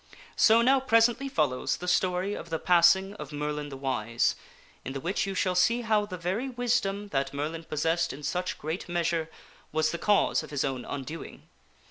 So 0.35 0.63
now 0.63 0.79
presently 0.79 1.29
follows 1.29 1.77
the 1.77 1.87
story 1.87 2.33
of 2.33 2.49
the 2.49 2.57
passing 2.57 3.13
of 3.17 3.31
Merlin 3.31 3.69
the 3.69 3.77
Wise; 3.77 4.35
in 4.83 4.93
the 4.93 4.99
which 4.99 5.27
you 5.27 5.35
shall 5.35 5.53
see 5.53 5.81
how 5.81 6.07
the 6.07 6.17
very 6.17 6.49
wisdom 6.49 7.09
that 7.09 7.35
Merlin 7.35 7.65
possessed 7.65 8.11
in 8.11 8.23
such 8.23 8.57
great 8.57 8.89
measure 8.89 9.29
was 9.71 9.91
the 9.91 9.99
cause 9.99 10.41
of 10.41 10.49
his 10.49 10.65
own 10.65 10.85
undoing. 10.85 11.43